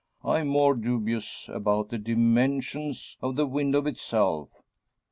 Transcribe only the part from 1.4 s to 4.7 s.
about the dimensions of the window itself.